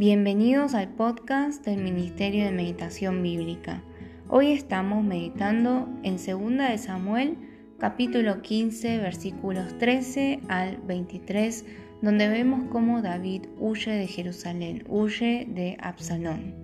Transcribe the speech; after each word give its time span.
Bienvenidos 0.00 0.72
al 0.72 0.88
podcast 0.88 1.62
del 1.66 1.82
Ministerio 1.82 2.46
de 2.46 2.52
Meditación 2.52 3.22
Bíblica. 3.22 3.82
Hoy 4.30 4.50
estamos 4.50 5.04
meditando 5.04 5.90
en 6.02 6.16
2 6.16 6.70
de 6.70 6.78
Samuel, 6.78 7.36
capítulo 7.78 8.40
15, 8.40 8.96
versículos 8.96 9.76
13 9.76 10.40
al 10.48 10.78
23, 10.78 11.66
donde 12.00 12.28
vemos 12.28 12.62
cómo 12.70 13.02
David 13.02 13.42
huye 13.58 13.90
de 13.90 14.06
Jerusalén, 14.06 14.84
huye 14.88 15.46
de 15.50 15.76
Absalón. 15.82 16.54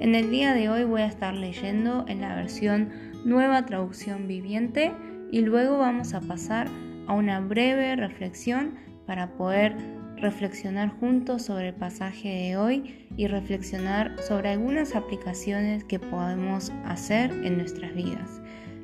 En 0.00 0.14
el 0.14 0.30
día 0.30 0.54
de 0.54 0.70
hoy 0.70 0.84
voy 0.84 1.02
a 1.02 1.08
estar 1.08 1.34
leyendo 1.34 2.06
en 2.08 2.22
la 2.22 2.36
versión 2.36 2.88
Nueva 3.22 3.66
Traducción 3.66 4.26
Viviente 4.26 4.92
y 5.30 5.42
luego 5.42 5.76
vamos 5.76 6.14
a 6.14 6.22
pasar 6.22 6.68
a 7.06 7.12
una 7.12 7.40
breve 7.40 7.96
reflexión 7.96 8.76
para 9.04 9.32
poder 9.36 9.76
reflexionar 10.20 10.90
juntos 10.98 11.42
sobre 11.42 11.68
el 11.68 11.74
pasaje 11.74 12.28
de 12.28 12.56
hoy 12.56 13.06
y 13.16 13.26
reflexionar 13.26 14.14
sobre 14.22 14.50
algunas 14.50 14.94
aplicaciones 14.94 15.84
que 15.84 15.98
podemos 15.98 16.72
hacer 16.84 17.30
en 17.44 17.58
nuestras 17.58 17.94
vidas. 17.94 18.40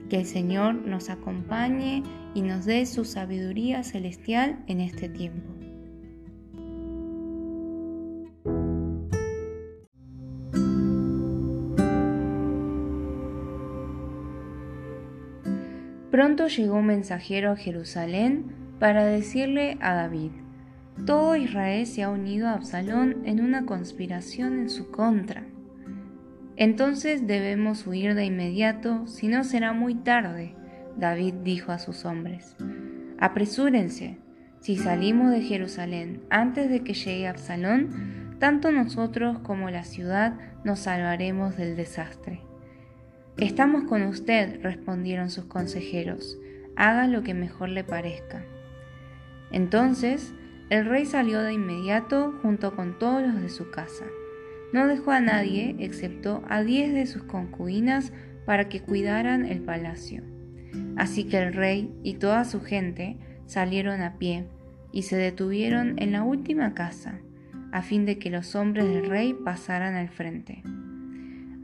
Que 0.09 0.19
el 0.19 0.27
Señor 0.27 0.75
nos 0.75 1.11
acompañe 1.11 2.03
y 2.35 2.43
nos 2.43 2.65
dé 2.65 2.85
su 2.87 3.05
sabiduría 3.05 3.83
celestial 3.83 4.63
en 4.67 4.81
este 4.81 5.09
tiempo. 5.09 5.55
Pronto 16.11 16.47
llegó 16.47 16.77
un 16.77 16.87
mensajero 16.87 17.51
a 17.51 17.57
Jerusalén 17.57 18.53
para 18.79 19.05
decirle 19.05 19.79
a 19.81 19.95
David, 19.95 20.31
todo 21.07 21.37
Israel 21.37 21.87
se 21.87 22.03
ha 22.03 22.09
unido 22.09 22.49
a 22.49 22.53
Absalón 22.53 23.23
en 23.25 23.41
una 23.41 23.67
conspiración 23.67 24.59
en 24.61 24.71
su 24.71 24.91
contra. 24.91 25.45
Entonces 26.57 27.27
debemos 27.27 27.87
huir 27.87 28.15
de 28.15 28.25
inmediato, 28.25 29.07
si 29.07 29.29
no 29.29 29.45
será 29.45 29.73
muy 29.73 29.97
tarde, 29.97 30.55
David 30.97 31.35
dijo 31.43 31.73
a 31.73 31.79
sus 31.79 32.05
hombres. 32.05 32.57
Apresúrense, 33.19 34.19
si 34.61 34.77
salimos 34.77 35.31
de 35.31 35.43
Jerusalén 35.43 36.23
antes 36.31 36.71
de 36.71 36.81
que 36.81 36.95
llegue 36.95 37.29
Absalón, 37.29 38.37
tanto 38.39 38.73
nosotros 38.73 39.39
como 39.41 39.69
la 39.71 39.85
ciudad 39.85 40.39
nos 40.65 40.81
salvaremos 40.81 41.57
del 41.57 41.77
desastre. 41.77 42.41
Estamos 43.37 43.85
con 43.85 44.03
usted, 44.05 44.63
respondieron 44.63 45.29
sus 45.29 45.47
consejeros, 45.47 46.39
haga 46.77 47.09
lo 47.09 47.23
que 47.23 47.35
mejor 47.35 47.69
le 47.69 47.83
parezca. 47.83 48.45
Entonces 49.51 50.35
el 50.71 50.87
rey 50.87 51.05
salió 51.05 51.41
de 51.41 51.53
inmediato 51.53 52.35
junto 52.43 52.75
con 52.75 52.99
todos 52.99 53.23
los 53.23 53.41
de 53.41 53.49
su 53.49 53.71
casa. 53.71 54.07
No 54.73 54.87
dejó 54.87 55.13
a 55.13 55.21
nadie 55.21 55.77
excepto 55.79 56.43
a 56.49 56.63
diez 56.63 56.93
de 56.93 57.07
sus 57.07 57.23
concubinas 57.23 58.13
para 58.47 58.69
que 58.69 58.81
cuidaran 58.81 59.45
el 59.45 59.61
palacio. 59.61 60.23
Así 60.97 61.25
que 61.25 61.39
el 61.39 61.53
rey 61.53 61.95
y 62.03 62.15
toda 62.15 62.45
su 62.45 62.61
gente 62.61 63.19
salieron 63.47 64.01
a 64.03 64.19
pie 64.19 64.47
y 64.91 65.03
se 65.03 65.17
detuvieron 65.17 65.95
en 65.99 66.13
la 66.13 66.23
última 66.23 66.75
casa, 66.75 67.21
a 67.73 67.83
fin 67.83 68.07
de 68.07 68.19
que 68.19 68.31
los 68.31 68.55
hombres 68.55 68.87
del 68.87 69.07
rey 69.07 69.35
pasaran 69.35 69.95
al 69.95 70.09
frente. 70.09 70.63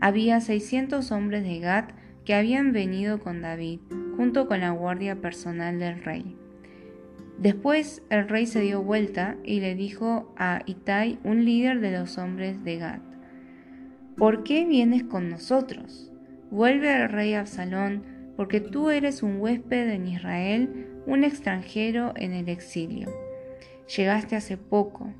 Había 0.00 0.40
seiscientos 0.40 1.12
hombres 1.12 1.42
de 1.44 1.58
Gat 1.58 1.92
que 2.24 2.34
habían 2.34 2.72
venido 2.72 3.20
con 3.20 3.40
David, 3.40 3.80
junto 4.16 4.46
con 4.46 4.60
la 4.60 4.70
guardia 4.70 5.20
personal 5.20 5.78
del 5.78 6.02
rey. 6.02 6.39
Después 7.40 8.02
el 8.10 8.28
rey 8.28 8.44
se 8.46 8.60
dio 8.60 8.82
vuelta 8.82 9.38
y 9.44 9.60
le 9.60 9.74
dijo 9.74 10.34
a 10.36 10.60
Itai, 10.66 11.18
un 11.24 11.46
líder 11.46 11.80
de 11.80 11.90
los 11.90 12.18
hombres 12.18 12.62
de 12.64 12.76
Gad, 12.76 13.00
¿por 14.18 14.44
qué 14.44 14.66
vienes 14.66 15.04
con 15.04 15.30
nosotros? 15.30 16.12
Vuelve 16.50 16.90
al 16.90 17.08
rey 17.08 17.32
Absalón, 17.32 18.04
porque 18.36 18.60
tú 18.60 18.90
eres 18.90 19.22
un 19.22 19.40
huésped 19.40 19.88
en 19.88 20.06
Israel, 20.06 20.86
un 21.06 21.24
extranjero 21.24 22.12
en 22.14 22.34
el 22.34 22.50
exilio. 22.50 23.10
Llegaste 23.96 24.36
hace 24.36 24.58
poco. 24.58 25.14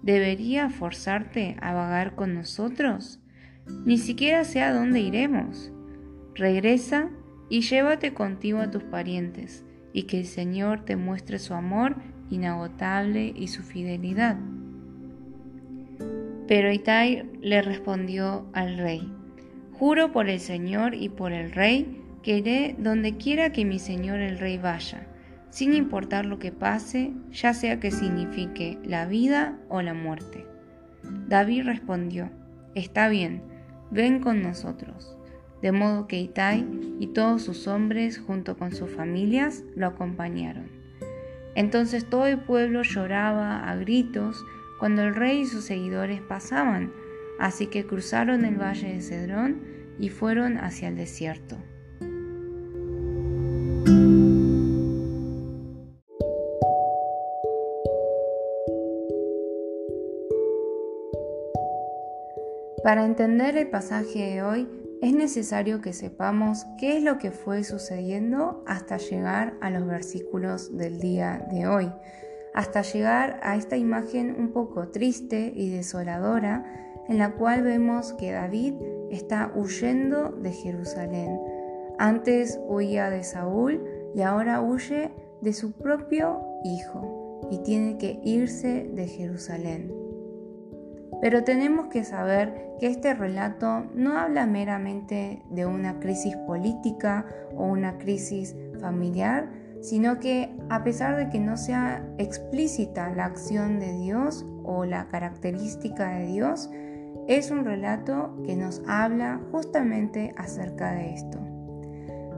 ¿Debería 0.00 0.70
forzarte 0.70 1.56
a 1.60 1.74
vagar 1.74 2.14
con 2.14 2.34
nosotros? 2.34 3.20
Ni 3.84 3.98
siquiera 3.98 4.44
sé 4.44 4.60
a 4.60 4.72
dónde 4.72 5.00
iremos. 5.00 5.72
Regresa 6.36 7.10
y 7.48 7.62
llévate 7.62 8.14
contigo 8.14 8.60
a 8.60 8.70
tus 8.70 8.84
parientes 8.84 9.63
y 9.94 10.02
que 10.02 10.18
el 10.18 10.26
Señor 10.26 10.84
te 10.84 10.96
muestre 10.96 11.38
su 11.38 11.54
amor 11.54 11.94
inagotable 12.28 13.32
y 13.34 13.48
su 13.48 13.62
fidelidad. 13.62 14.36
Pero 16.46 16.70
Itai 16.70 17.30
le 17.40 17.62
respondió 17.62 18.46
al 18.52 18.76
rey, 18.76 19.10
Juro 19.72 20.12
por 20.12 20.28
el 20.28 20.40
Señor 20.40 20.94
y 20.94 21.08
por 21.08 21.32
el 21.32 21.52
rey 21.52 22.02
que 22.22 22.38
iré 22.38 22.76
donde 22.78 23.16
quiera 23.16 23.50
que 23.50 23.64
mi 23.64 23.78
Señor 23.78 24.20
el 24.20 24.38
rey 24.38 24.58
vaya, 24.58 25.06
sin 25.50 25.72
importar 25.74 26.26
lo 26.26 26.38
que 26.38 26.52
pase, 26.52 27.12
ya 27.30 27.54
sea 27.54 27.78
que 27.80 27.90
signifique 27.90 28.78
la 28.84 29.06
vida 29.06 29.58
o 29.68 29.80
la 29.80 29.94
muerte. 29.94 30.46
David 31.28 31.64
respondió, 31.64 32.30
Está 32.74 33.08
bien, 33.08 33.42
ven 33.90 34.20
con 34.20 34.42
nosotros 34.42 35.16
de 35.64 35.72
modo 35.72 36.06
que 36.06 36.20
Itai 36.20 36.68
y 37.00 37.06
todos 37.06 37.40
sus 37.42 37.68
hombres 37.68 38.18
junto 38.18 38.58
con 38.58 38.72
sus 38.72 38.90
familias 38.90 39.64
lo 39.74 39.86
acompañaron. 39.86 40.68
Entonces 41.54 42.04
todo 42.04 42.26
el 42.26 42.38
pueblo 42.38 42.82
lloraba 42.82 43.66
a 43.66 43.74
gritos 43.76 44.44
cuando 44.78 45.00
el 45.00 45.14
rey 45.14 45.40
y 45.40 45.46
sus 45.46 45.64
seguidores 45.64 46.20
pasaban, 46.20 46.92
así 47.40 47.68
que 47.68 47.86
cruzaron 47.86 48.44
el 48.44 48.60
valle 48.60 48.92
de 48.92 49.00
Cedrón 49.00 49.62
y 49.98 50.10
fueron 50.10 50.58
hacia 50.58 50.88
el 50.88 50.96
desierto. 50.96 51.56
Para 62.82 63.06
entender 63.06 63.56
el 63.56 63.68
pasaje 63.68 64.18
de 64.18 64.42
hoy, 64.42 64.68
es 65.04 65.12
necesario 65.14 65.82
que 65.82 65.92
sepamos 65.92 66.64
qué 66.78 66.96
es 66.96 67.02
lo 67.02 67.18
que 67.18 67.30
fue 67.30 67.62
sucediendo 67.62 68.64
hasta 68.66 68.96
llegar 68.96 69.52
a 69.60 69.68
los 69.68 69.86
versículos 69.86 70.74
del 70.74 70.98
día 70.98 71.46
de 71.50 71.66
hoy, 71.66 71.92
hasta 72.54 72.80
llegar 72.80 73.38
a 73.42 73.54
esta 73.56 73.76
imagen 73.76 74.34
un 74.38 74.52
poco 74.52 74.88
triste 74.88 75.52
y 75.54 75.68
desoladora 75.68 76.64
en 77.06 77.18
la 77.18 77.32
cual 77.32 77.62
vemos 77.62 78.14
que 78.14 78.32
David 78.32 78.76
está 79.10 79.52
huyendo 79.54 80.30
de 80.30 80.52
Jerusalén. 80.52 81.38
Antes 81.98 82.58
huía 82.66 83.10
de 83.10 83.24
Saúl 83.24 83.84
y 84.14 84.22
ahora 84.22 84.62
huye 84.62 85.10
de 85.42 85.52
su 85.52 85.72
propio 85.72 86.40
hijo 86.64 87.46
y 87.50 87.58
tiene 87.58 87.98
que 87.98 88.20
irse 88.24 88.88
de 88.90 89.06
Jerusalén. 89.06 90.03
Pero 91.24 91.42
tenemos 91.42 91.86
que 91.86 92.04
saber 92.04 92.76
que 92.78 92.86
este 92.86 93.14
relato 93.14 93.86
no 93.94 94.18
habla 94.18 94.46
meramente 94.46 95.42
de 95.48 95.64
una 95.64 95.98
crisis 95.98 96.36
política 96.46 97.24
o 97.56 97.64
una 97.64 97.96
crisis 97.96 98.54
familiar, 98.78 99.48
sino 99.80 100.20
que 100.20 100.54
a 100.68 100.84
pesar 100.84 101.16
de 101.16 101.30
que 101.30 101.40
no 101.40 101.56
sea 101.56 102.06
explícita 102.18 103.08
la 103.08 103.24
acción 103.24 103.80
de 103.80 103.94
Dios 103.94 104.44
o 104.64 104.84
la 104.84 105.08
característica 105.08 106.10
de 106.10 106.26
Dios, 106.26 106.68
es 107.26 107.50
un 107.50 107.64
relato 107.64 108.36
que 108.44 108.54
nos 108.54 108.82
habla 108.86 109.40
justamente 109.50 110.34
acerca 110.36 110.92
de 110.92 111.14
esto. 111.14 111.38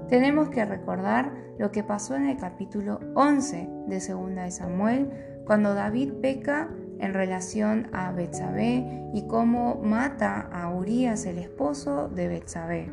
Tenemos 0.09 0.49
que 0.51 0.65
recordar 0.65 1.33
lo 1.59 1.73
que 1.73 1.83
pasó 1.83 2.15
en 2.15 2.27
el 2.27 2.37
capítulo 2.37 3.01
11 3.17 3.69
de 3.89 3.99
2 3.99 4.35
de 4.37 4.51
Samuel, 4.53 5.11
cuando 5.45 5.75
David 5.75 6.13
peca 6.23 6.69
en 7.01 7.15
relación 7.15 7.89
a 7.93 8.13
Betsabé 8.13 9.11
y 9.13 9.27
cómo 9.27 9.77
mata 9.83 10.49
a 10.53 10.71
Urias, 10.71 11.27
el 11.27 11.39
esposo 11.39 12.09
de 12.09 12.29
Betsabé. 12.29 12.91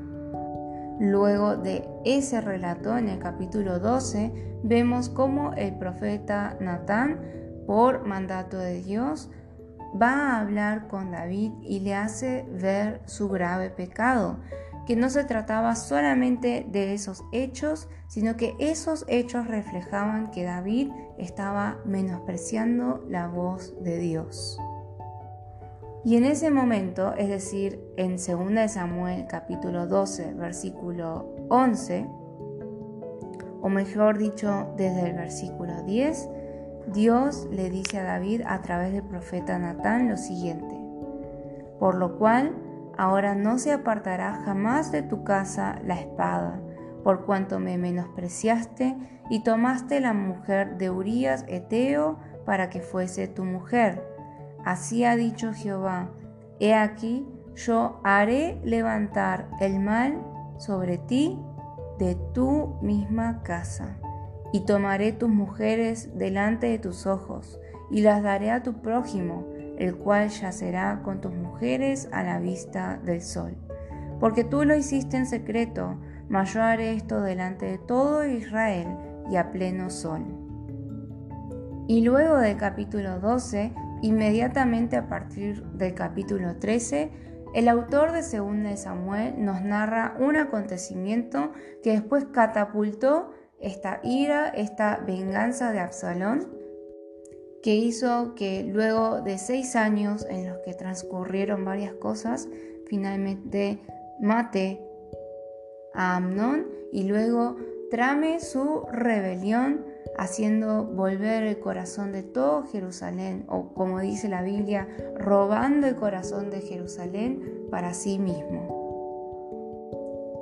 Luego 0.99 1.57
de 1.57 1.87
ese 2.05 2.39
relato, 2.41 2.97
en 2.97 3.09
el 3.09 3.19
capítulo 3.19 3.79
12, 3.79 4.59
vemos 4.63 5.09
cómo 5.09 5.53
el 5.53 5.75
profeta 5.77 6.55
Natán, 6.59 7.19
por 7.65 8.05
mandato 8.05 8.57
de 8.57 8.81
Dios, 8.81 9.29
va 9.99 10.11
a 10.11 10.41
hablar 10.41 10.87
con 10.87 11.11
David 11.11 11.51
y 11.61 11.79
le 11.79 11.95
hace 11.95 12.45
ver 12.49 13.01
su 13.05 13.29
grave 13.29 13.69
pecado, 13.69 14.37
que 14.85 14.95
no 14.95 15.09
se 15.09 15.23
trataba 15.23 15.75
solamente 15.75 16.65
de 16.69 16.93
esos 16.93 17.23
hechos, 17.31 17.87
sino 18.07 18.35
que 18.35 18.55
esos 18.59 19.05
hechos 19.07 19.47
reflejaban 19.47 20.31
que 20.31 20.43
David 20.43 20.91
estaba 21.17 21.79
menospreciando 21.85 23.03
la 23.07 23.27
voz 23.27 23.73
de 23.81 23.97
Dios. 23.97 24.59
Y 26.05 26.17
en 26.17 26.25
ese 26.25 26.51
momento, 26.51 27.13
es 27.15 27.29
decir, 27.29 27.79
en 27.95 28.17
2 28.17 28.71
Samuel 28.71 29.25
capítulo 29.27 29.87
12, 29.87 30.33
versículo 30.33 31.33
11, 31.49 32.05
o 33.61 33.69
mejor 33.69 34.17
dicho, 34.17 34.73
desde 34.75 35.09
el 35.09 35.13
versículo 35.13 35.83
10, 35.83 36.29
Dios 36.93 37.47
le 37.49 37.69
dice 37.69 37.99
a 37.99 38.03
David 38.03 38.41
a 38.45 38.61
través 38.61 38.91
del 38.91 39.03
profeta 39.03 39.57
Natán 39.57 40.09
lo 40.09 40.17
siguiente. 40.17 40.75
por 41.79 41.95
lo 41.95 42.17
cual 42.17 42.55
ahora 42.97 43.35
no 43.35 43.57
se 43.57 43.71
apartará 43.71 44.41
jamás 44.45 44.91
de 44.91 45.01
tu 45.01 45.23
casa 45.23 45.79
la 45.85 45.95
espada, 45.95 46.59
por 47.03 47.25
cuanto 47.25 47.59
me 47.59 47.77
menospreciaste 47.77 48.95
y 49.29 49.43
tomaste 49.43 49.99
la 49.99 50.13
mujer 50.13 50.77
de 50.77 50.89
Urías 50.89 51.45
Eteo 51.47 52.17
para 52.45 52.69
que 52.69 52.81
fuese 52.81 53.27
tu 53.27 53.43
mujer. 53.43 54.03
Así 54.65 55.03
ha 55.03 55.15
dicho 55.15 55.53
Jehová, 55.53 56.09
he 56.59 56.73
aquí, 56.73 57.27
yo 57.55 57.99
haré 58.03 58.59
levantar 58.63 59.49
el 59.59 59.79
mal 59.79 60.23
sobre 60.57 60.97
ti 60.97 61.39
de 61.99 62.15
tu 62.33 62.75
misma 62.81 63.43
casa, 63.43 63.97
y 64.51 64.61
tomaré 64.61 65.11
tus 65.11 65.29
mujeres 65.29 66.17
delante 66.17 66.67
de 66.67 66.79
tus 66.79 67.05
ojos, 67.05 67.59
y 67.91 68.01
las 68.01 68.23
daré 68.23 68.51
a 68.51 68.63
tu 68.63 68.81
prójimo, 68.81 69.45
el 69.77 69.95
cual 69.95 70.29
yacerá 70.29 71.01
con 71.03 71.21
tus 71.21 71.33
mujeres 71.33 72.09
a 72.11 72.23
la 72.23 72.39
vista 72.39 72.99
del 73.03 73.21
sol. 73.21 73.55
Porque 74.19 74.43
tú 74.43 74.63
lo 74.63 74.75
hiciste 74.75 75.17
en 75.17 75.25
secreto, 75.25 75.99
mas 76.29 76.53
yo 76.53 76.61
haré 76.61 76.93
esto 76.93 77.21
delante 77.21 77.65
de 77.65 77.77
todo 77.77 78.25
Israel 78.25 78.87
y 79.29 79.35
a 79.35 79.51
pleno 79.51 79.89
sol. 79.89 80.23
Y 81.87 82.01
luego 82.01 82.37
del 82.37 82.57
capítulo 82.57 83.19
12, 83.19 83.73
inmediatamente 84.01 84.95
a 84.95 85.09
partir 85.09 85.63
del 85.63 85.93
capítulo 85.93 86.57
13, 86.57 87.11
el 87.53 87.67
autor 87.67 88.13
de 88.13 88.23
Segunda 88.23 88.69
de 88.69 88.77
Samuel 88.77 89.35
nos 89.37 89.61
narra 89.61 90.15
un 90.19 90.37
acontecimiento 90.37 91.51
que 91.83 91.91
después 91.91 92.25
catapultó 92.31 93.31
esta 93.59 93.99
ira, 94.03 94.47
esta 94.49 94.97
venganza 95.05 95.71
de 95.71 95.79
Absalón, 95.79 96.62
que 97.63 97.75
hizo 97.75 98.35
que 98.35 98.63
luego 98.63 99.21
de 99.21 99.37
seis 99.37 99.75
años 99.77 100.27
en 100.29 100.47
los 100.47 100.57
que 100.59 100.73
transcurrieron 100.73 101.63
varias 101.63 101.93
cosas, 101.93 102.49
finalmente 102.87 103.79
mate 104.19 104.81
a 105.93 106.17
Amnón 106.17 106.67
y 106.91 107.03
luego 107.03 107.55
trame 107.89 108.41
su 108.41 108.85
rebelión 108.91 109.85
haciendo 110.17 110.83
volver 110.83 111.43
el 111.43 111.59
corazón 111.59 112.11
de 112.11 112.21
todo 112.21 112.63
Jerusalén, 112.63 113.45
o 113.47 113.73
como 113.73 113.99
dice 113.99 114.27
la 114.27 114.43
Biblia, 114.43 114.87
robando 115.15 115.87
el 115.87 115.95
corazón 115.95 116.49
de 116.49 116.61
Jerusalén 116.61 117.67
para 117.71 117.93
sí 117.93 118.19
mismo. 118.19 118.83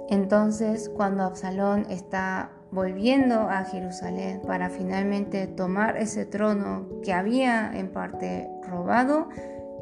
Entonces, 0.10 0.90
cuando 0.90 1.24
Absalón 1.24 1.86
está 1.90 2.52
volviendo 2.72 3.50
a 3.50 3.64
Jerusalén 3.66 4.42
para 4.46 4.70
finalmente 4.70 5.48
tomar 5.48 5.98
ese 5.98 6.26
trono 6.26 6.88
que 7.04 7.14
había 7.14 7.72
en 7.78 7.92
parte 7.92 8.50
robado, 8.68 9.30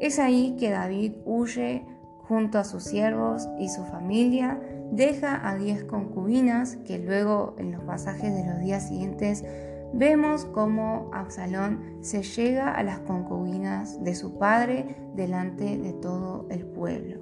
es 0.00 0.18
ahí 0.18 0.56
que 0.58 0.70
David 0.70 1.14
huye 1.24 1.86
junto 2.30 2.58
a 2.58 2.64
sus 2.64 2.84
siervos 2.84 3.48
y 3.58 3.68
su 3.68 3.84
familia, 3.84 4.60
deja 4.92 5.48
a 5.48 5.56
diez 5.56 5.84
concubinas 5.84 6.76
que 6.86 6.98
luego 6.98 7.54
en 7.58 7.72
los 7.72 7.82
pasajes 7.82 8.34
de 8.34 8.44
los 8.44 8.60
días 8.60 8.88
siguientes 8.88 9.44
vemos 9.92 10.44
cómo 10.44 11.10
Absalón 11.12 11.98
se 12.00 12.22
llega 12.22 12.72
a 12.72 12.82
las 12.82 13.00
concubinas 13.00 14.02
de 14.02 14.14
su 14.14 14.38
padre 14.38 14.96
delante 15.14 15.76
de 15.76 15.92
todo 15.92 16.46
el 16.50 16.64
pueblo. 16.66 17.18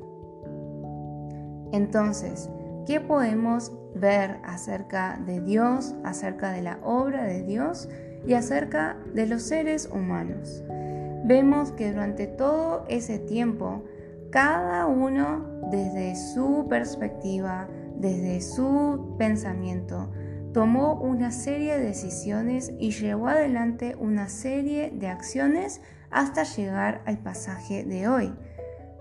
Entonces, 1.73 2.51
¿qué 2.89 3.01
podemos 3.03 3.71
ver 3.95 4.39
acerca 4.45 5.21
de 5.27 5.43
Dios, 5.43 5.95
acerca 6.05 6.53
de 6.53 6.63
la 6.63 6.79
obra 6.83 7.25
de 7.25 7.43
Dios 7.43 7.87
y 8.27 8.33
acerca 8.33 8.97
de 9.13 9.27
los 9.27 9.43
seres 9.43 9.91
humanos? 9.93 10.65
Vemos 11.23 11.71
que 11.73 11.93
durante 11.93 12.27
todo 12.27 12.87
ese 12.89 13.19
tiempo, 13.19 13.85
cada 14.31 14.87
uno 14.87 15.61
desde 15.71 16.17
su 16.17 16.67
perspectiva, 16.71 17.69
desde 17.99 18.41
su 18.41 19.17
pensamiento, 19.19 20.11
tomó 20.55 20.95
una 20.95 21.31
serie 21.31 21.77
de 21.77 21.85
decisiones 21.85 22.73
y 22.79 22.93
llevó 22.93 23.29
adelante 23.29 23.97
una 24.01 24.31
serie 24.31 24.95
de 24.95 25.09
acciones 25.09 25.83
hasta 26.11 26.45
llegar 26.45 27.03
al 27.05 27.19
pasaje 27.19 27.85
de 27.85 28.09
hoy. 28.09 28.33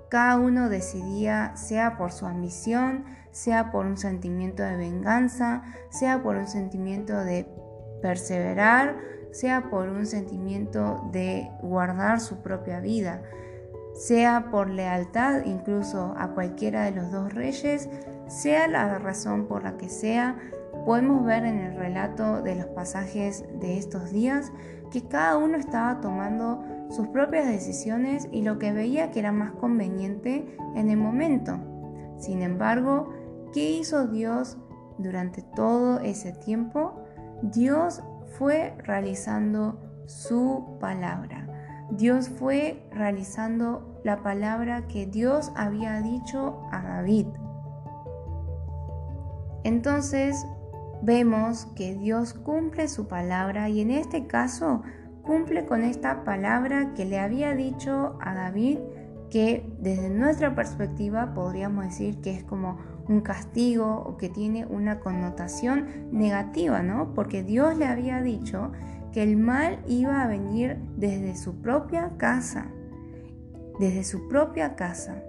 Cada 0.09 0.37
uno 0.37 0.69
decidía, 0.69 1.55
sea 1.55 1.97
por 1.97 2.11
su 2.11 2.25
ambición, 2.25 3.05
sea 3.31 3.71
por 3.71 3.85
un 3.85 3.97
sentimiento 3.97 4.63
de 4.63 4.77
venganza, 4.77 5.63
sea 5.89 6.23
por 6.23 6.37
un 6.37 6.47
sentimiento 6.47 7.23
de 7.23 7.45
perseverar, 8.01 8.95
sea 9.31 9.69
por 9.69 9.89
un 9.89 10.05
sentimiento 10.05 11.09
de 11.11 11.51
guardar 11.61 12.21
su 12.21 12.37
propia 12.41 12.79
vida, 12.79 13.21
sea 13.93 14.49
por 14.49 14.69
lealtad 14.69 15.43
incluso 15.45 16.15
a 16.17 16.29
cualquiera 16.29 16.85
de 16.85 16.91
los 16.91 17.11
dos 17.11 17.33
reyes, 17.33 17.89
sea 18.27 18.67
la 18.67 18.99
razón 18.99 19.47
por 19.47 19.63
la 19.63 19.77
que 19.77 19.89
sea, 19.89 20.37
podemos 20.85 21.25
ver 21.25 21.43
en 21.43 21.59
el 21.59 21.75
relato 21.75 22.41
de 22.41 22.55
los 22.55 22.67
pasajes 22.67 23.43
de 23.59 23.77
estos 23.77 24.11
días 24.11 24.53
que 24.91 25.07
cada 25.07 25.37
uno 25.37 25.57
estaba 25.57 25.99
tomando 26.01 26.63
sus 26.89 27.07
propias 27.09 27.47
decisiones 27.47 28.27
y 28.31 28.41
lo 28.41 28.59
que 28.59 28.71
veía 28.71 29.11
que 29.11 29.19
era 29.19 29.31
más 29.31 29.51
conveniente 29.51 30.57
en 30.75 30.89
el 30.89 30.97
momento. 30.97 31.59
Sin 32.17 32.41
embargo, 32.41 33.09
¿qué 33.53 33.71
hizo 33.71 34.07
Dios 34.07 34.57
durante 34.97 35.41
todo 35.41 35.99
ese 35.99 36.31
tiempo? 36.31 37.03
Dios 37.41 38.01
fue 38.37 38.75
realizando 38.83 39.79
su 40.05 40.77
palabra. 40.79 41.47
Dios 41.91 42.29
fue 42.29 42.87
realizando 42.91 43.99
la 44.03 44.21
palabra 44.21 44.87
que 44.87 45.05
Dios 45.05 45.51
había 45.55 46.01
dicho 46.01 46.61
a 46.71 46.81
David. 46.81 47.27
Entonces 49.63 50.45
vemos 51.01 51.67
que 51.75 51.95
Dios 51.95 52.33
cumple 52.33 52.87
su 52.87 53.07
palabra 53.07 53.69
y 53.69 53.81
en 53.81 53.91
este 53.91 54.27
caso 54.27 54.81
cumple 55.23 55.65
con 55.65 55.83
esta 55.83 56.23
palabra 56.23 56.93
que 56.95 57.05
le 57.05 57.19
había 57.19 57.53
dicho 57.53 58.17
a 58.21 58.33
David 58.33 58.79
que 59.29 59.69
desde 59.79 60.09
nuestra 60.09 60.55
perspectiva 60.55 61.33
podríamos 61.33 61.85
decir 61.85 62.21
que 62.21 62.31
es 62.31 62.43
como 62.43 62.77
un 63.07 63.21
castigo 63.21 64.03
o 64.05 64.17
que 64.17 64.29
tiene 64.29 64.65
una 64.65 64.99
connotación 64.99 66.09
negativa, 66.11 66.81
¿no? 66.81 67.13
Porque 67.13 67.43
Dios 67.43 67.77
le 67.77 67.85
había 67.85 68.21
dicho 68.21 68.71
que 69.11 69.23
el 69.23 69.37
mal 69.37 69.79
iba 69.87 70.21
a 70.21 70.27
venir 70.27 70.77
desde 70.95 71.35
su 71.35 71.61
propia 71.61 72.11
casa, 72.17 72.67
desde 73.79 74.03
su 74.03 74.27
propia 74.27 74.75
casa. 74.75 75.21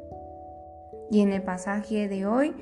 Y 1.10 1.20
en 1.20 1.32
el 1.32 1.42
pasaje 1.42 2.08
de 2.08 2.26
hoy 2.26 2.54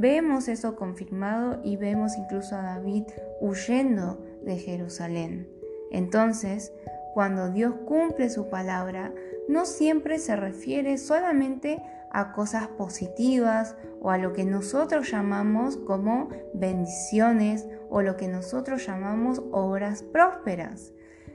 Vemos 0.00 0.46
eso 0.46 0.76
confirmado 0.76 1.58
y 1.64 1.76
vemos 1.76 2.16
incluso 2.16 2.54
a 2.54 2.62
David 2.62 3.02
huyendo 3.40 4.24
de 4.44 4.56
Jerusalén. 4.56 5.48
Entonces, 5.90 6.72
cuando 7.14 7.50
Dios 7.50 7.74
cumple 7.84 8.30
su 8.30 8.48
palabra, 8.48 9.12
no 9.48 9.66
siempre 9.66 10.20
se 10.20 10.36
refiere 10.36 10.98
solamente 10.98 11.82
a 12.12 12.30
cosas 12.30 12.68
positivas 12.68 13.74
o 14.00 14.12
a 14.12 14.18
lo 14.18 14.32
que 14.32 14.44
nosotros 14.44 15.10
llamamos 15.10 15.76
como 15.76 16.28
bendiciones 16.54 17.66
o 17.90 18.00
lo 18.00 18.16
que 18.16 18.28
nosotros 18.28 18.86
llamamos 18.86 19.42
obras 19.50 20.04
prósperas. 20.04 20.92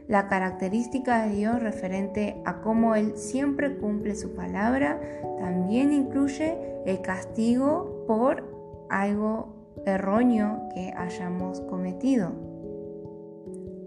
La 0.08 0.30
característica 0.30 1.26
de 1.26 1.36
Dios 1.36 1.62
referente 1.62 2.42
a 2.46 2.62
cómo 2.62 2.96
Él 2.96 3.18
siempre 3.18 3.76
cumple 3.76 4.16
su 4.16 4.34
palabra 4.34 5.02
también 5.38 5.92
incluye 5.92 6.58
el 6.86 7.02
castigo 7.02 8.06
por 8.08 8.53
algo 9.02 9.82
erróneo 9.86 10.70
que 10.74 10.94
hayamos 10.96 11.62
cometido. 11.62 12.32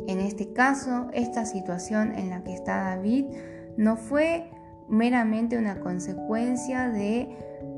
En 0.09 0.21
este 0.21 0.53
caso, 0.53 1.09
esta 1.13 1.47
situación 1.47 2.13
en 2.13 2.31
la 2.31 2.45
que 2.45 2.55
está 2.55 2.95
David 2.95 3.27
no 3.77 3.97
fue 3.97 4.51
meramente 4.89 5.59
una 5.59 5.81
consecuencia 5.81 6.91
de 6.91 7.29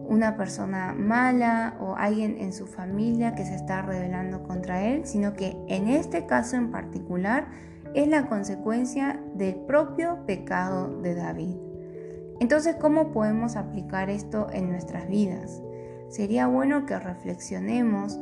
una 0.08 0.36
persona 0.36 0.94
mala 0.94 1.76
o 1.80 1.94
alguien 1.96 2.38
en 2.38 2.52
su 2.52 2.66
familia 2.66 3.34
que 3.34 3.44
se 3.44 3.54
está 3.54 3.82
rebelando 3.82 4.42
contra 4.42 4.84
él, 4.84 5.06
sino 5.06 5.34
que 5.34 5.56
en 5.68 5.88
este 5.88 6.26
caso 6.26 6.56
en 6.56 6.70
particular 6.70 7.46
es 7.94 8.08
la 8.08 8.26
consecuencia 8.26 9.20
del 9.34 9.54
propio 9.54 10.24
pecado 10.26 11.00
de 11.00 11.14
David. 11.14 11.56
Entonces, 12.40 12.76
¿cómo 12.76 13.10
podemos 13.10 13.56
aplicar 13.56 14.10
esto 14.10 14.48
en 14.52 14.70
nuestras 14.70 15.08
vidas? 15.08 15.62
Sería 16.08 16.46
bueno 16.46 16.86
que 16.86 16.98
reflexionemos 16.98 18.18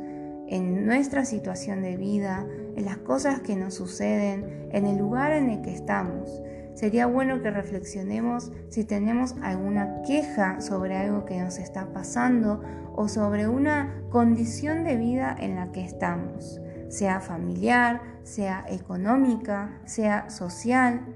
en 0.47 0.85
nuestra 0.85 1.25
situación 1.25 1.81
de 1.81 1.97
vida, 1.97 2.45
en 2.75 2.85
las 2.85 2.97
cosas 2.97 3.41
que 3.41 3.55
nos 3.55 3.75
suceden, 3.75 4.69
en 4.71 4.85
el 4.85 4.97
lugar 4.97 5.33
en 5.33 5.49
el 5.49 5.61
que 5.61 5.73
estamos. 5.73 6.41
Sería 6.73 7.07
bueno 7.07 7.41
que 7.41 7.49
reflexionemos 7.49 8.51
si 8.69 8.83
tenemos 8.83 9.35
alguna 9.41 10.03
queja 10.03 10.61
sobre 10.61 10.95
algo 10.95 11.25
que 11.25 11.41
nos 11.41 11.57
está 11.57 11.91
pasando 11.91 12.61
o 12.95 13.07
sobre 13.07 13.47
una 13.47 14.03
condición 14.09 14.83
de 14.83 14.95
vida 14.95 15.35
en 15.39 15.55
la 15.55 15.71
que 15.71 15.83
estamos, 15.83 16.61
sea 16.89 17.19
familiar, 17.19 18.01
sea 18.23 18.63
económica, 18.69 19.81
sea 19.85 20.29
social. 20.29 21.15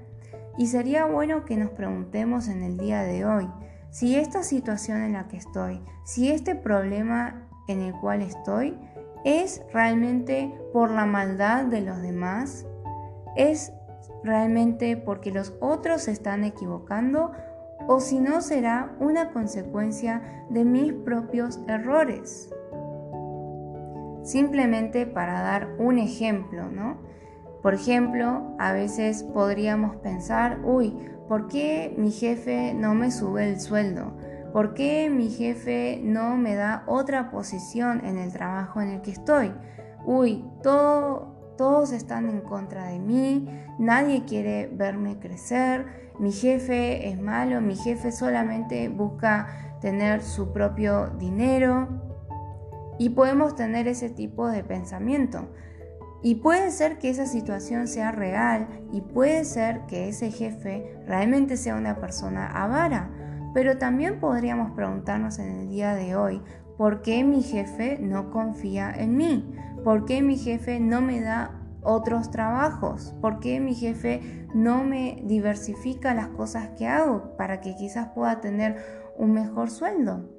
Y 0.58 0.66
sería 0.66 1.06
bueno 1.06 1.44
que 1.44 1.56
nos 1.56 1.70
preguntemos 1.70 2.48
en 2.48 2.62
el 2.62 2.76
día 2.76 3.02
de 3.02 3.24
hoy, 3.24 3.48
si 3.92 4.16
esta 4.16 4.42
situación 4.42 5.02
en 5.02 5.12
la 5.12 5.28
que 5.28 5.36
estoy, 5.36 5.82
si 6.02 6.30
este 6.30 6.54
problema 6.54 7.46
en 7.68 7.82
el 7.82 7.92
cual 7.92 8.22
estoy 8.22 8.76
es 9.24 9.62
realmente 9.72 10.52
por 10.72 10.90
la 10.90 11.04
maldad 11.04 11.66
de 11.66 11.82
los 11.82 12.00
demás, 12.00 12.66
es 13.36 13.72
realmente 14.24 14.96
porque 14.96 15.30
los 15.30 15.52
otros 15.60 16.02
se 16.02 16.10
están 16.10 16.42
equivocando 16.42 17.32
o 17.86 18.00
si 18.00 18.18
no 18.18 18.40
será 18.40 18.96
una 18.98 19.30
consecuencia 19.30 20.46
de 20.48 20.64
mis 20.64 20.94
propios 20.94 21.60
errores. 21.68 22.50
Simplemente 24.22 25.04
para 25.04 25.42
dar 25.42 25.68
un 25.78 25.98
ejemplo, 25.98 26.70
¿no? 26.70 27.11
Por 27.62 27.74
ejemplo, 27.74 28.56
a 28.58 28.72
veces 28.72 29.22
podríamos 29.22 29.96
pensar, 29.96 30.60
uy, 30.64 30.96
¿por 31.28 31.46
qué 31.46 31.94
mi 31.96 32.10
jefe 32.10 32.74
no 32.74 32.94
me 32.94 33.10
sube 33.12 33.48
el 33.48 33.60
sueldo? 33.60 34.16
¿Por 34.52 34.74
qué 34.74 35.08
mi 35.08 35.30
jefe 35.30 36.00
no 36.02 36.36
me 36.36 36.56
da 36.56 36.82
otra 36.86 37.30
posición 37.30 38.04
en 38.04 38.18
el 38.18 38.32
trabajo 38.32 38.80
en 38.80 38.88
el 38.88 39.00
que 39.00 39.12
estoy? 39.12 39.52
Uy, 40.04 40.44
todo, 40.62 41.54
todos 41.56 41.92
están 41.92 42.28
en 42.28 42.40
contra 42.40 42.88
de 42.88 42.98
mí, 42.98 43.48
nadie 43.78 44.24
quiere 44.24 44.68
verme 44.72 45.20
crecer, 45.20 45.86
mi 46.18 46.32
jefe 46.32 47.08
es 47.08 47.20
malo, 47.20 47.60
mi 47.60 47.76
jefe 47.76 48.12
solamente 48.12 48.88
busca 48.88 49.78
tener 49.80 50.22
su 50.22 50.52
propio 50.52 51.08
dinero. 51.18 51.88
Y 52.98 53.10
podemos 53.10 53.56
tener 53.56 53.88
ese 53.88 54.10
tipo 54.10 54.48
de 54.48 54.62
pensamiento. 54.62 55.48
Y 56.22 56.36
puede 56.36 56.70
ser 56.70 56.98
que 56.98 57.10
esa 57.10 57.26
situación 57.26 57.88
sea 57.88 58.12
real 58.12 58.68
y 58.92 59.00
puede 59.00 59.44
ser 59.44 59.86
que 59.86 60.08
ese 60.08 60.30
jefe 60.30 61.02
realmente 61.06 61.56
sea 61.56 61.74
una 61.74 61.96
persona 61.96 62.46
avara. 62.46 63.10
Pero 63.54 63.76
también 63.76 64.20
podríamos 64.20 64.70
preguntarnos 64.70 65.38
en 65.40 65.48
el 65.50 65.68
día 65.68 65.94
de 65.94 66.14
hoy, 66.14 66.40
¿por 66.78 67.02
qué 67.02 67.24
mi 67.24 67.42
jefe 67.42 67.98
no 68.00 68.30
confía 68.30 68.92
en 68.96 69.16
mí? 69.16 69.52
¿Por 69.82 70.04
qué 70.04 70.22
mi 70.22 70.38
jefe 70.38 70.78
no 70.78 71.00
me 71.00 71.20
da 71.20 71.60
otros 71.82 72.30
trabajos? 72.30 73.14
¿Por 73.20 73.40
qué 73.40 73.58
mi 73.58 73.74
jefe 73.74 74.46
no 74.54 74.84
me 74.84 75.22
diversifica 75.24 76.14
las 76.14 76.28
cosas 76.28 76.70
que 76.78 76.86
hago 76.86 77.36
para 77.36 77.60
que 77.60 77.74
quizás 77.74 78.10
pueda 78.14 78.40
tener 78.40 78.76
un 79.18 79.32
mejor 79.32 79.70
sueldo? 79.70 80.30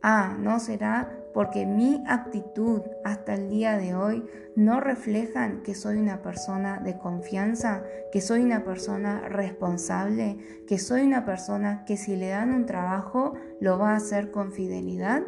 Ah, 0.00 0.36
¿no 0.38 0.60
será 0.60 1.23
porque 1.34 1.66
mi 1.66 2.02
actitud 2.06 2.80
hasta 3.02 3.34
el 3.34 3.50
día 3.50 3.76
de 3.76 3.94
hoy 3.94 4.24
no 4.54 4.80
reflejan 4.80 5.62
que 5.62 5.74
soy 5.74 5.98
una 5.98 6.22
persona 6.22 6.80
de 6.82 6.96
confianza, 6.96 7.82
que 8.12 8.20
soy 8.20 8.42
una 8.42 8.64
persona 8.64 9.28
responsable, 9.28 10.38
que 10.68 10.78
soy 10.78 11.02
una 11.02 11.24
persona 11.24 11.84
que 11.84 11.96
si 11.96 12.14
le 12.14 12.28
dan 12.28 12.54
un 12.54 12.66
trabajo 12.66 13.34
lo 13.60 13.78
va 13.78 13.90
a 13.90 13.96
hacer 13.96 14.30
con 14.30 14.52
fidelidad. 14.52 15.22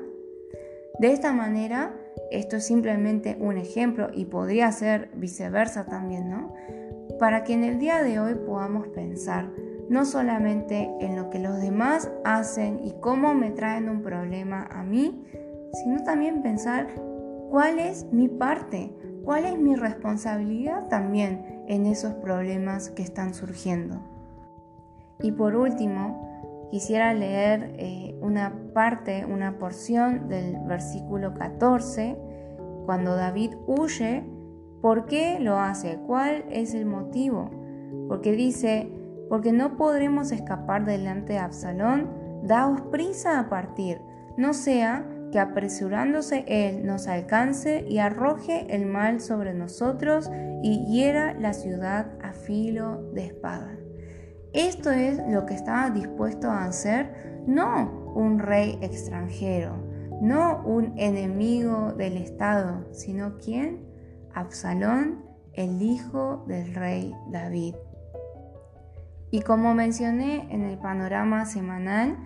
De 1.01 1.13
esta 1.13 1.33
manera, 1.33 1.95
esto 2.31 2.57
es 2.57 2.67
simplemente 2.67 3.37
un 3.41 3.59
ejemplo 3.59 4.09
y 4.15 4.27
podría 4.27 4.71
ser 4.71 5.11
viceversa 5.15 5.87
también, 5.87 6.31
¿no? 6.31 6.55
Para 7.19 7.43
que 7.43 7.53
en 7.53 7.65
el 7.65 7.79
día 7.79 8.03
de 8.03 8.21
hoy 8.21 8.35
podamos 8.35 8.87
pensar 8.89 9.51
no 9.89 10.05
solamente 10.05 10.91
en 11.01 11.17
lo 11.17 11.31
que 11.31 11.39
los 11.39 11.61
demás 11.61 12.11
hacen 12.25 12.81
y 12.85 12.93
cómo 13.01 13.35
me 13.35 13.51
traen 13.51 13.89
un 13.89 14.03
problema 14.03 14.69
a 14.71 14.83
mí, 14.83 15.25
sino 15.83 16.03
también 16.03 16.43
pensar 16.43 16.89
cuál 17.51 17.79
es 17.79 18.07
mi 18.13 18.29
parte, 18.29 18.97
cuál 19.25 19.45
es 19.45 19.59
mi 19.59 19.75
responsabilidad 19.75 20.89
también 20.89 21.65
en 21.69 21.87
esos 21.87 22.15
problemas 22.15 22.91
que 22.91 23.03
están 23.03 23.35
surgiendo. 23.35 24.01
Y 25.21 25.33
por 25.33 25.57
último, 25.57 26.69
quisiera 26.71 27.15
leer 27.15 27.75
eh, 27.79 28.19
una 28.21 28.53
parte, 28.75 29.25
una 29.25 29.59
porción 29.59 30.29
del 30.29 30.59
versículo 30.67 31.35
14, 31.35 32.17
cuando 32.85 33.17
David 33.17 33.55
huye, 33.67 34.25
¿por 34.81 35.07
qué 35.07 35.39
lo 35.41 35.59
hace? 35.59 35.99
¿Cuál 36.07 36.45
es 36.51 36.75
el 36.75 36.87
motivo? 36.87 37.51
Porque 38.09 38.33
dice, 38.33 38.91
porque 39.29 39.53
no 39.53 39.77
podremos 39.77 40.33
escapar 40.33 40.85
delante 40.85 41.35
de 41.35 41.39
Absalón, 41.41 42.11
daos 42.45 42.81
prisa 42.93 43.41
a 43.41 43.49
partir, 43.49 44.01
no 44.37 44.55
sea 44.55 45.05
que 45.37 45.41
apresurándose 45.41 46.47
Él 46.49 46.87
nos 46.87 47.09
alcance 47.09 47.85
y 47.87 47.99
arroje 47.99 48.75
el 48.75 48.87
mal 48.87 49.21
sobre 49.21 49.53
nosotros 49.53 50.31
y 50.63 50.87
hiera 50.87 51.35
la 51.35 51.53
ciudad 51.53 52.07
a 52.23 52.33
filo 52.33 53.03
de 53.13 53.27
espada. 53.27 53.77
Esto 54.55 54.91
es 54.93 55.21
lo 55.29 55.45
que 55.45 55.53
estaba 55.53 55.91
dispuesto 55.91 56.51
a 56.51 56.65
hacer 56.65 57.43
no 57.47 58.15
un 58.15 58.39
rey 58.39 58.79
extranjero, 58.81 59.77
no 60.23 60.63
un 60.65 60.95
enemigo 60.97 61.93
del 61.93 62.17
Estado, 62.17 62.87
sino 62.93 63.37
quién? 63.37 63.85
Absalón, 64.33 65.23
el 65.53 65.83
hijo 65.83 66.47
del 66.49 66.75
rey 66.75 67.15
David. 67.31 67.75
Y 69.31 69.43
como 69.43 69.75
mencioné 69.75 70.49
en 70.51 70.63
el 70.63 70.79
panorama 70.79 71.45
semanal, 71.45 72.17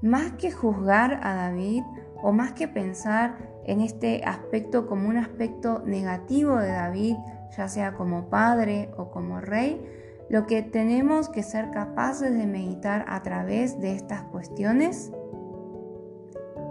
más 0.00 0.32
que 0.34 0.52
juzgar 0.52 1.18
a 1.24 1.34
David 1.34 1.82
o 2.22 2.32
más 2.32 2.52
que 2.52 2.68
pensar 2.68 3.36
en 3.64 3.80
este 3.80 4.22
aspecto 4.24 4.86
como 4.86 5.08
un 5.08 5.16
aspecto 5.16 5.82
negativo 5.84 6.56
de 6.56 6.68
David, 6.68 7.16
ya 7.56 7.68
sea 7.68 7.94
como 7.94 8.30
padre 8.30 8.90
o 8.96 9.10
como 9.10 9.40
rey, 9.40 9.84
lo 10.28 10.46
que 10.46 10.62
tenemos 10.62 11.28
que 11.28 11.42
ser 11.42 11.70
capaces 11.70 12.32
de 12.32 12.46
meditar 12.46 13.04
a 13.08 13.22
través 13.22 13.80
de 13.80 13.92
estas 13.92 14.22
cuestiones 14.22 15.12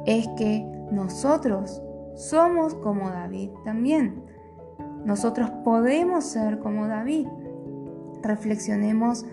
es 0.05 0.27
que 0.29 0.65
nosotros 0.91 1.81
somos 2.15 2.73
como 2.73 3.09
David 3.09 3.51
también. 3.63 4.23
Nosotros 5.05 5.51
podemos 5.63 6.25
ser 6.25 6.59
como 6.59 6.87
David. 6.87 7.27
Reflexionemos 8.23 9.25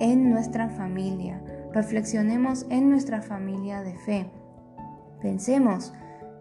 en 0.00 0.30
nuestra 0.30 0.68
familia, 0.68 1.42
reflexionemos 1.72 2.66
en 2.70 2.90
nuestra 2.90 3.22
familia 3.22 3.82
de 3.82 3.96
fe. 3.98 4.30
Pensemos, 5.24 5.94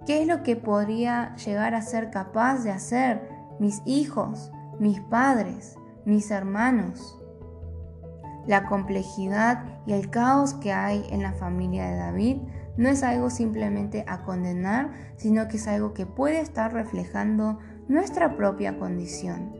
¿qué 0.06 0.22
es 0.22 0.28
lo 0.28 0.44
que 0.44 0.58
podría 0.58 1.38
llegar 1.38 1.74
a 1.74 1.82
ser 1.82 2.12
capaz 2.12 2.66
de 2.66 2.72
hacer 2.72 3.30
mis 3.58 3.82
hijos, 3.86 4.52
mis 4.78 5.00
padres, 5.00 5.78
mis 6.04 6.30
hermanos? 6.32 7.18
La 8.46 8.66
complejidad 8.66 9.64
y 9.86 9.94
el 9.94 10.10
caos 10.10 10.56
que 10.56 10.74
hay 10.74 11.06
en 11.12 11.24
la 11.24 11.32
familia 11.32 11.86
de 11.86 11.96
David 11.96 12.38
no 12.76 12.90
es 12.90 13.04
algo 13.04 13.30
simplemente 13.30 14.04
a 14.06 14.24
condenar, 14.24 14.92
sino 15.16 15.48
que 15.48 15.56
es 15.56 15.68
algo 15.70 15.94
que 15.94 16.06
puede 16.06 16.42
estar 16.42 16.74
reflejando 16.74 17.60
nuestra 17.88 18.36
propia 18.36 18.78
condición. 18.78 19.54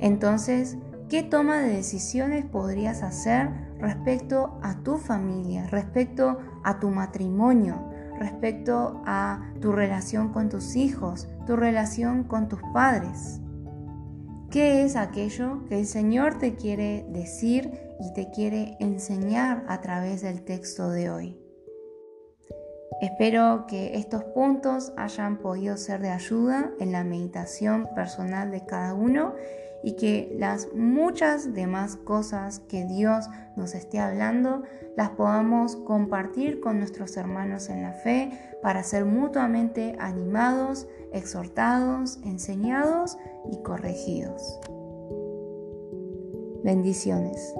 Entonces, 0.00 0.78
¿qué 1.08 1.22
toma 1.22 1.58
de 1.58 1.76
decisiones 1.76 2.44
podrías 2.44 3.04
hacer 3.04 3.50
respecto 3.78 4.58
a 4.64 4.82
tu 4.82 4.98
familia, 4.98 5.68
respecto 5.68 6.40
a 6.64 6.80
tu 6.80 6.90
matrimonio, 6.90 7.96
respecto 8.18 9.02
a 9.06 9.52
tu 9.60 9.72
relación 9.72 10.32
con 10.32 10.48
tus 10.48 10.76
hijos, 10.76 11.28
tu 11.46 11.56
relación 11.56 12.24
con 12.24 12.48
tus 12.48 12.60
padres. 12.74 13.40
¿Qué 14.50 14.84
es 14.84 14.96
aquello 14.96 15.64
que 15.68 15.78
el 15.80 15.86
Señor 15.86 16.38
te 16.38 16.54
quiere 16.54 17.06
decir 17.10 17.70
y 18.00 18.12
te 18.14 18.30
quiere 18.30 18.76
enseñar 18.80 19.64
a 19.68 19.80
través 19.80 20.22
del 20.22 20.42
texto 20.42 20.90
de 20.90 21.10
hoy? 21.10 21.47
Espero 23.00 23.66
que 23.68 23.96
estos 23.96 24.24
puntos 24.24 24.92
hayan 24.96 25.38
podido 25.38 25.76
ser 25.76 26.00
de 26.00 26.10
ayuda 26.10 26.72
en 26.80 26.92
la 26.92 27.04
meditación 27.04 27.88
personal 27.94 28.50
de 28.50 28.64
cada 28.64 28.94
uno 28.94 29.34
y 29.82 29.92
que 29.92 30.34
las 30.36 30.72
muchas 30.74 31.54
demás 31.54 31.96
cosas 31.96 32.60
que 32.60 32.84
Dios 32.84 33.26
nos 33.56 33.74
esté 33.74 34.00
hablando 34.00 34.62
las 34.96 35.10
podamos 35.10 35.76
compartir 35.76 36.60
con 36.60 36.78
nuestros 36.78 37.16
hermanos 37.16 37.68
en 37.68 37.82
la 37.82 37.92
fe 37.92 38.32
para 38.62 38.82
ser 38.82 39.04
mutuamente 39.04 39.94
animados, 40.00 40.88
exhortados, 41.12 42.18
enseñados 42.24 43.16
y 43.52 43.62
corregidos. 43.62 44.58
Bendiciones. 46.64 47.54